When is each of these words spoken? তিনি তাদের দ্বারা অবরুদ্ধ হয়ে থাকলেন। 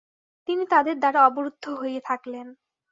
তিনি 0.47 0.63
তাদের 0.65 0.95
দ্বারা 0.99 1.19
অবরুদ্ধ 1.27 1.65
হয়ে 1.81 1.99
থাকলেন। 2.05 2.47